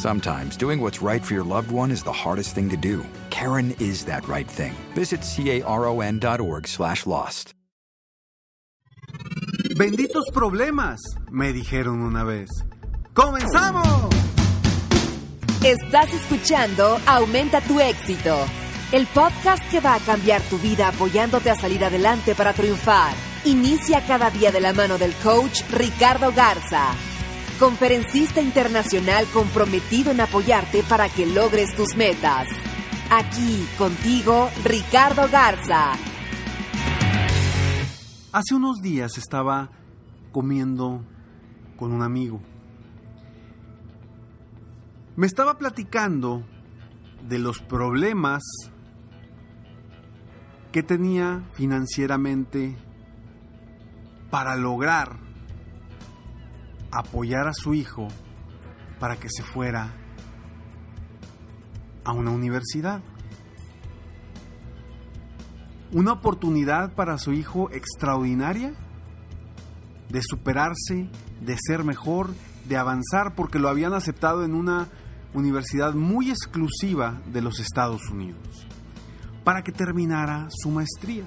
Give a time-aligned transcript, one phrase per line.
[0.00, 3.04] Sometimes doing what's right for your loved one is the hardest thing to do.
[3.28, 4.72] Karen is that right thing.
[4.94, 7.52] Visit caron.org slash lost.
[9.76, 12.48] Benditos problemas, me dijeron una vez.
[13.12, 14.08] ¡Comenzamos!
[15.62, 18.46] Estás escuchando Aumenta tu éxito,
[18.92, 23.12] el podcast que va a cambiar tu vida apoyándote a salir adelante para triunfar.
[23.44, 26.94] Inicia cada día de la mano del coach Ricardo Garza,
[27.60, 32.48] conferencista internacional comprometido en apoyarte para que logres tus metas.
[33.10, 35.92] Aquí contigo, Ricardo Garza.
[38.32, 39.70] Hace unos días estaba
[40.32, 41.04] comiendo
[41.76, 42.40] con un amigo.
[45.16, 46.42] Me estaba platicando
[47.28, 48.42] de los problemas
[50.72, 52.74] que tenía financieramente
[54.30, 55.29] para lograr
[56.90, 58.08] apoyar a su hijo
[58.98, 59.94] para que se fuera
[62.04, 63.02] a una universidad.
[65.92, 68.74] Una oportunidad para su hijo extraordinaria
[70.08, 71.08] de superarse,
[71.40, 72.30] de ser mejor,
[72.68, 74.88] de avanzar, porque lo habían aceptado en una
[75.34, 78.66] universidad muy exclusiva de los Estados Unidos,
[79.44, 81.24] para que terminara su maestría.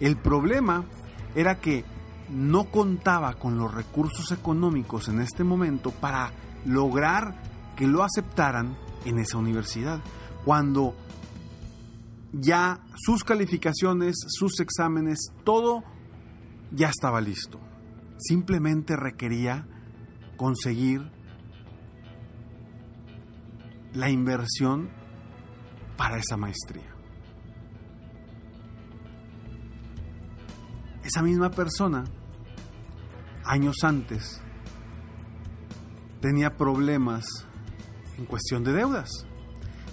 [0.00, 0.84] El problema
[1.34, 1.84] era que
[2.30, 6.32] no contaba con los recursos económicos en este momento para
[6.66, 7.34] lograr
[7.76, 10.00] que lo aceptaran en esa universidad,
[10.44, 10.94] cuando
[12.32, 15.82] ya sus calificaciones, sus exámenes, todo
[16.72, 17.58] ya estaba listo.
[18.18, 19.66] Simplemente requería
[20.36, 21.10] conseguir
[23.94, 24.90] la inversión
[25.96, 26.94] para esa maestría.
[31.04, 32.04] Esa misma persona,
[33.48, 34.40] años antes,
[36.20, 37.24] tenía problemas
[38.18, 39.08] en cuestión de deudas.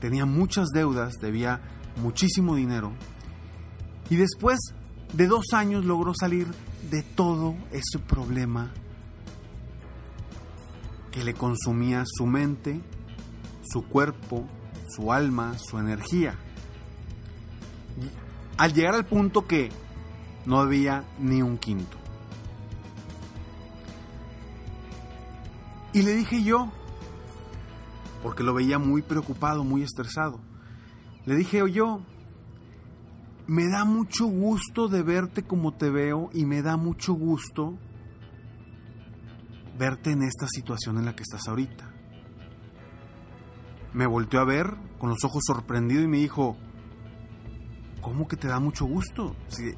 [0.00, 1.60] Tenía muchas deudas, debía
[1.96, 2.92] muchísimo dinero.
[4.10, 4.58] Y después
[5.12, 6.46] de dos años logró salir
[6.90, 8.72] de todo ese problema
[11.10, 12.80] que le consumía su mente,
[13.62, 14.46] su cuerpo,
[14.88, 16.34] su alma, su energía.
[18.56, 19.70] Al llegar al punto que
[20.46, 21.96] no había ni un quinto.
[25.92, 26.70] Y le dije yo,
[28.22, 30.40] porque lo veía muy preocupado, muy estresado,
[31.24, 32.02] le dije yo,
[33.46, 37.78] me da mucho gusto de verte como te veo y me da mucho gusto
[39.78, 41.90] verte en esta situación en la que estás ahorita.
[43.94, 46.58] Me volteó a ver con los ojos sorprendido y me dijo,
[48.02, 49.34] ¿cómo que te da mucho gusto?
[49.48, 49.72] Si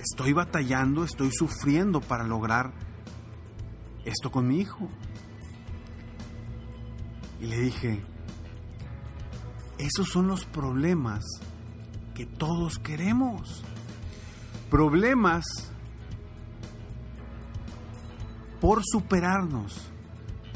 [0.00, 2.74] estoy batallando, estoy sufriendo para lograr
[4.04, 4.88] esto con mi hijo.
[7.40, 8.02] Y le dije,
[9.78, 11.24] esos son los problemas
[12.14, 13.62] que todos queremos.
[14.70, 15.44] Problemas
[18.60, 19.90] por superarnos.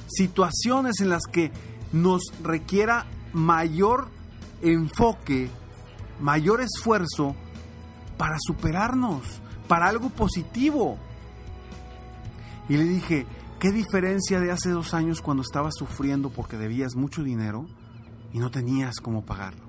[0.06, 1.52] Situaciones en las que
[1.92, 4.08] nos requiera mayor
[4.62, 5.50] enfoque,
[6.20, 7.34] mayor esfuerzo
[8.16, 9.22] para superarnos,
[9.68, 10.96] para algo positivo.
[12.68, 13.26] Y le dije,
[13.58, 17.66] ¿qué diferencia de hace dos años cuando estabas sufriendo porque debías mucho dinero
[18.32, 19.64] y no tenías cómo pagarlo?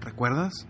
[0.00, 0.66] ¿Recuerdas?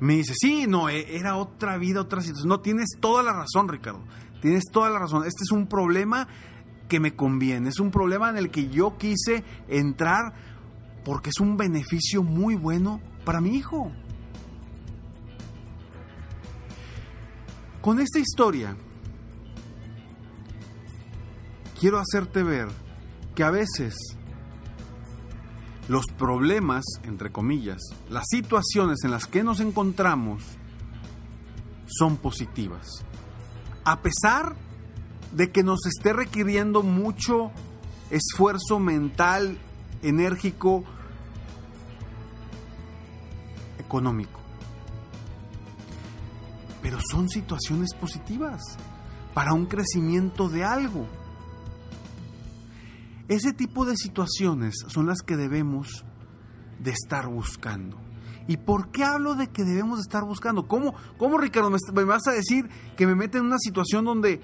[0.00, 2.48] Me dice, sí, no, e, era otra vida, otra situación.
[2.48, 4.02] No, tienes toda la razón, Ricardo.
[4.40, 5.24] Tienes toda la razón.
[5.26, 6.26] Este es un problema
[6.88, 7.68] que me conviene.
[7.68, 10.32] Es un problema en el que yo quise entrar
[11.04, 13.92] porque es un beneficio muy bueno para mi hijo.
[17.82, 18.76] Con esta historia,
[21.80, 22.68] quiero hacerte ver
[23.34, 23.96] que a veces
[25.88, 27.80] los problemas, entre comillas,
[28.10, 30.44] las situaciones en las que nos encontramos
[31.86, 32.86] son positivas.
[33.84, 34.54] A pesar
[35.32, 37.50] de que nos esté requiriendo mucho
[38.10, 39.56] esfuerzo mental,
[40.02, 40.84] enérgico,
[43.78, 44.38] económico.
[46.82, 48.60] Pero son situaciones positivas
[49.32, 51.06] para un crecimiento de algo.
[53.30, 56.04] Ese tipo de situaciones son las que debemos
[56.80, 57.96] de estar buscando.
[58.48, 60.66] ¿Y por qué hablo de que debemos de estar buscando?
[60.66, 64.40] ¿Cómo, cómo Ricardo, me, vas a decir que me mete en una situación donde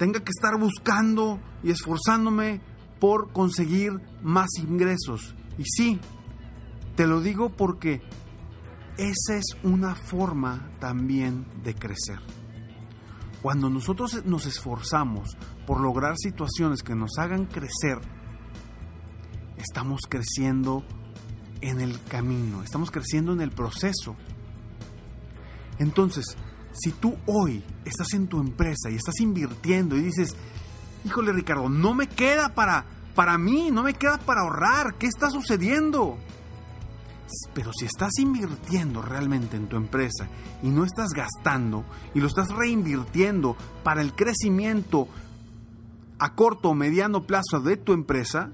[0.00, 2.60] tenga que estar buscando y esforzándome
[2.98, 5.36] por conseguir más ingresos?
[5.56, 6.00] Y sí,
[6.96, 8.02] te lo digo porque
[8.96, 12.18] esa es una forma también de crecer.
[13.42, 15.36] Cuando nosotros nos esforzamos
[15.66, 17.98] por lograr situaciones que nos hagan crecer,
[19.56, 20.84] estamos creciendo
[21.60, 24.16] en el camino, estamos creciendo en el proceso.
[25.78, 26.36] Entonces,
[26.72, 30.36] si tú hoy estás en tu empresa y estás invirtiendo y dices,
[31.04, 32.84] híjole Ricardo, no me queda para,
[33.16, 36.16] para mí, no me queda para ahorrar, ¿qué está sucediendo?
[37.54, 40.28] Pero si estás invirtiendo realmente en tu empresa
[40.62, 41.84] y no estás gastando
[42.14, 45.08] y lo estás reinvirtiendo para el crecimiento
[46.18, 48.50] a corto o mediano plazo de tu empresa,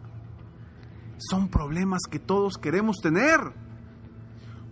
[1.18, 3.40] son problemas que todos queremos tener.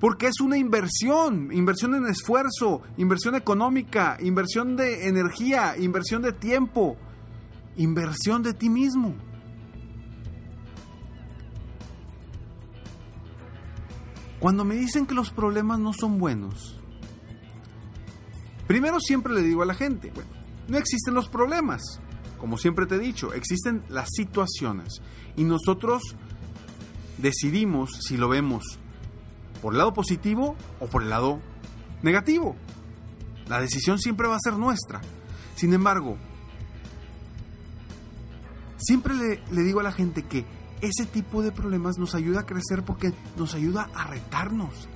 [0.01, 6.97] Porque es una inversión, inversión en esfuerzo, inversión económica, inversión de energía, inversión de tiempo,
[7.77, 9.15] inversión de ti mismo.
[14.47, 16.79] Cuando me dicen que los problemas no son buenos,
[18.69, 20.31] primero siempre le digo a la gente, bueno,
[20.69, 21.83] no existen los problemas.
[22.39, 25.03] Como siempre te he dicho, existen las situaciones
[25.35, 26.15] y nosotros
[27.19, 28.63] decidimos si lo vemos
[29.61, 31.41] por el lado positivo o por el lado
[32.05, 32.55] negativo.
[33.49, 35.01] La decisión siempre va a ser nuestra.
[35.57, 36.19] Sin embargo,
[38.77, 40.45] siempre le, le digo a la gente que
[40.81, 44.89] ese tipo de problemas nos ayuda a crecer porque nos ayuda a retarnos.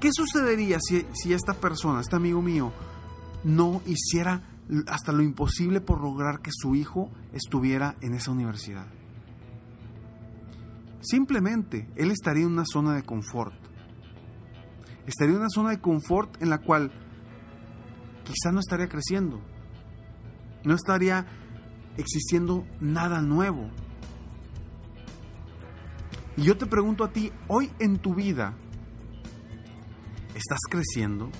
[0.00, 2.72] ¿Qué sucedería si, si esta persona, este amigo mío,
[3.44, 4.42] no hiciera
[4.86, 8.86] hasta lo imposible por lograr que su hijo estuviera en esa universidad?
[11.00, 13.54] Simplemente él estaría en una zona de confort.
[15.06, 16.92] Estaría en una zona de confort en la cual
[18.24, 19.40] quizá no estaría creciendo.
[20.64, 21.26] No estaría
[21.96, 23.70] existiendo nada nuevo.
[26.38, 28.54] Y yo te pregunto a ti, hoy en tu vida,
[30.36, 31.30] ¿estás creciendo?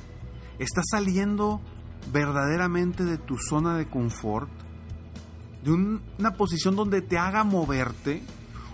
[0.58, 1.60] ¿Estás saliendo
[2.12, 4.50] verdaderamente de tu zona de confort?
[5.62, 8.24] ¿De una posición donde te haga moverte?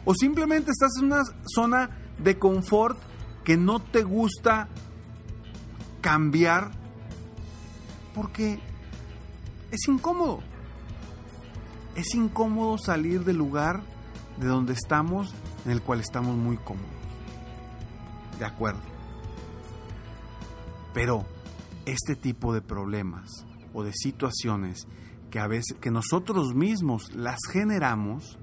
[0.06, 2.99] ¿O simplemente estás en una zona de confort
[3.44, 4.70] que no te gusta
[6.00, 6.70] cambiar
[8.15, 8.61] porque
[9.70, 10.41] es incómodo?
[11.97, 13.82] Es incómodo salir del lugar
[14.38, 15.35] de donde estamos
[15.65, 16.89] en el cual estamos muy cómodos.
[18.39, 18.81] De acuerdo.
[20.93, 21.25] Pero
[21.87, 24.87] este tipo de problemas o de situaciones
[25.31, 28.39] que a veces que nosotros mismos las generamos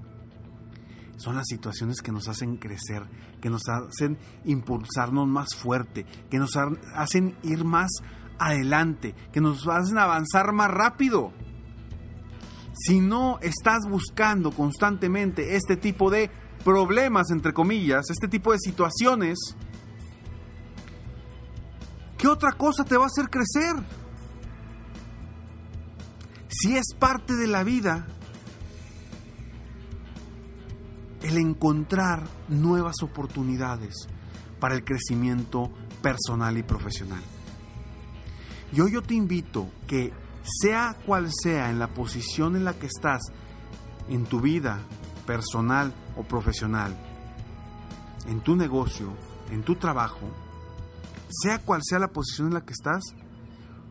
[1.16, 3.04] son las situaciones que nos hacen crecer,
[3.40, 6.56] que nos hacen impulsarnos más fuerte, que nos
[6.94, 7.90] hacen ir más
[8.38, 11.32] adelante, que nos hacen avanzar más rápido.
[12.74, 16.30] Si no estás buscando constantemente este tipo de
[16.64, 19.38] problemas, entre comillas, este tipo de situaciones,
[22.18, 23.76] ¿qué otra cosa te va a hacer crecer?
[26.48, 28.06] Si es parte de la vida,
[31.22, 33.94] el encontrar nuevas oportunidades
[34.60, 35.70] para el crecimiento
[36.02, 37.22] personal y profesional.
[38.72, 42.86] Y hoy yo te invito que sea cual sea en la posición en la que
[42.86, 43.22] estás
[44.08, 44.80] en tu vida
[45.26, 46.96] personal o profesional,
[48.26, 49.12] en tu negocio,
[49.50, 50.28] en tu trabajo,
[51.28, 53.02] sea cual sea la posición en la que estás,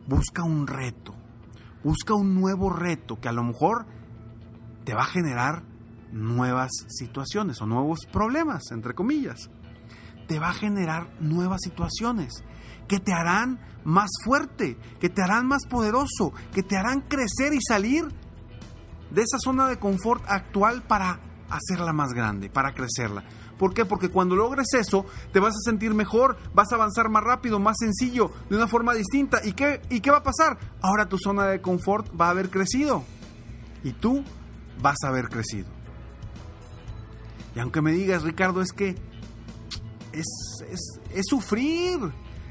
[0.06, 1.14] busca un reto,
[1.82, 3.86] busca un nuevo reto que a lo mejor
[4.84, 5.62] te va a generar
[6.12, 9.50] nuevas situaciones o nuevos problemas, entre comillas.
[10.28, 12.44] Te va a generar nuevas situaciones
[12.88, 17.60] que te harán más fuerte, que te harán más poderoso, que te harán crecer y
[17.66, 18.04] salir
[19.10, 21.20] de esa zona de confort actual para
[21.56, 23.24] hacerla más grande, para crecerla.
[23.58, 23.84] ¿Por qué?
[23.84, 27.76] Porque cuando logres eso, te vas a sentir mejor, vas a avanzar más rápido, más
[27.78, 29.40] sencillo, de una forma distinta.
[29.44, 30.58] ¿Y qué, ¿Y qué va a pasar?
[30.80, 33.04] Ahora tu zona de confort va a haber crecido.
[33.84, 34.24] Y tú
[34.80, 35.68] vas a haber crecido.
[37.54, 38.96] Y aunque me digas, Ricardo, es que
[40.12, 40.26] es,
[40.70, 41.98] es, es sufrir,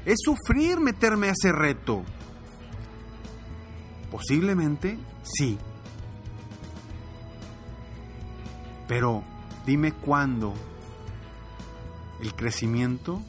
[0.04, 2.04] es sufrir meterme a ese reto.
[4.10, 5.58] Posiblemente sí.
[8.88, 9.22] Pero
[9.66, 10.54] dime cuándo
[12.20, 13.20] el crecimiento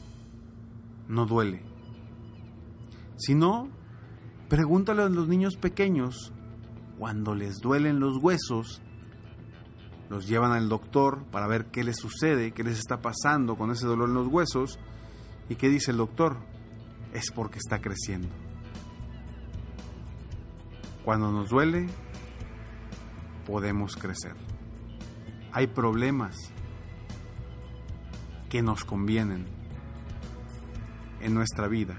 [1.08, 1.62] no duele.
[3.16, 3.68] Si no,
[4.48, 6.32] pregúntale a los niños pequeños,
[6.98, 8.82] cuando les duelen los huesos,
[10.08, 13.86] los llevan al doctor para ver qué les sucede, qué les está pasando con ese
[13.86, 14.78] dolor en los huesos,
[15.48, 16.36] y qué dice el doctor,
[17.12, 18.28] es porque está creciendo.
[21.04, 21.86] Cuando nos duele,
[23.46, 24.34] podemos crecer.
[25.54, 26.36] Hay problemas
[28.50, 29.46] que nos convienen
[31.20, 31.94] en nuestra vida.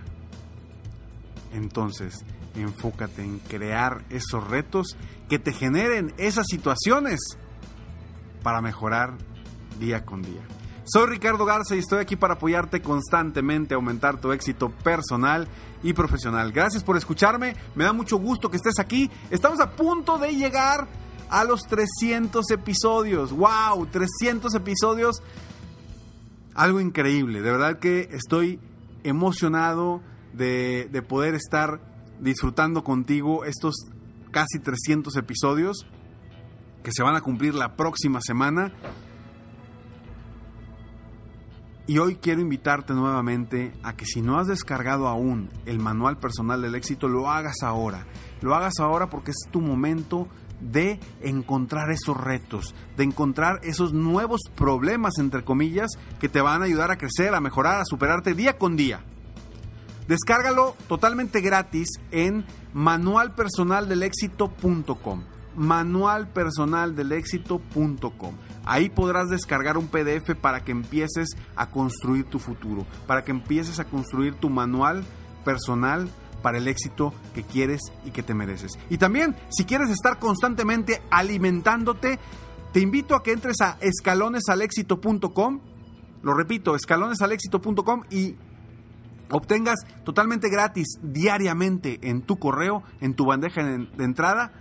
[1.54, 4.98] Entonces, enfócate en crear esos retos
[5.30, 7.20] que te generen esas situaciones
[8.44, 9.14] para mejorar
[9.80, 10.42] día con día.
[10.84, 15.48] Soy Ricardo Garza y estoy aquí para apoyarte constantemente a aumentar tu éxito personal
[15.82, 16.52] y profesional.
[16.52, 19.10] Gracias por escucharme, me da mucho gusto que estés aquí.
[19.32, 20.88] Estamos a punto de llegar
[21.29, 23.32] a los 300 episodios.
[23.32, 23.88] ¡Wow!
[23.88, 25.22] 300 episodios.
[26.53, 27.41] Algo increíble.
[27.41, 28.60] De verdad que estoy
[29.03, 30.01] emocionado
[30.34, 31.79] de, de poder estar
[32.20, 33.75] disfrutando contigo estos
[34.32, 35.86] casi 300 episodios
[36.84, 38.72] que se van a cumplir la próxima semana.
[41.88, 46.62] Y hoy quiero invitarte nuevamente a que si no has descargado aún el manual personal
[46.62, 48.05] del éxito, lo hagas ahora.
[48.41, 50.27] Lo hagas ahora porque es tu momento
[50.60, 56.66] de encontrar esos retos, de encontrar esos nuevos problemas, entre comillas, que te van a
[56.66, 59.04] ayudar a crecer, a mejorar, a superarte día con día.
[60.08, 65.24] Descárgalo totalmente gratis en manualpersonaldelexito.com
[65.56, 68.34] manualpersonaldelexito.com.
[68.66, 73.80] Ahí podrás descargar un PDF para que empieces a construir tu futuro, para que empieces
[73.80, 75.04] a construir tu manual
[75.44, 76.10] personal
[76.46, 78.78] para el éxito que quieres y que te mereces.
[78.92, 82.20] Y también, si quieres estar constantemente alimentándote,
[82.72, 85.60] te invito a que entres a escalonesalexito.com.
[86.22, 88.36] Lo repito, escalonesalexito.com y
[89.32, 94.52] obtengas totalmente gratis diariamente en tu correo, en tu bandeja de entrada,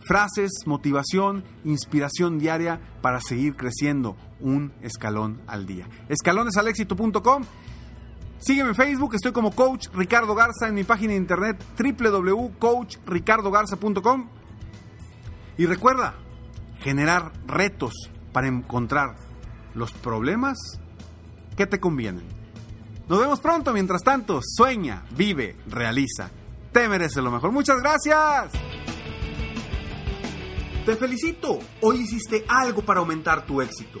[0.00, 5.86] frases, motivación, inspiración diaria para seguir creciendo un escalón al día.
[6.08, 7.44] Escalonesalexito.com.
[8.44, 14.28] Sígueme en Facebook, estoy como Coach Ricardo Garza en mi página de internet www.coachricardogarza.com.
[15.58, 16.16] Y recuerda,
[16.80, 17.92] generar retos
[18.32, 19.14] para encontrar
[19.74, 20.58] los problemas
[21.56, 22.24] que te convienen.
[23.08, 26.28] Nos vemos pronto, mientras tanto, sueña, vive, realiza.
[26.72, 27.52] Te mereces lo mejor.
[27.52, 28.50] Muchas gracias.
[30.84, 34.00] Te felicito, hoy hiciste algo para aumentar tu éxito.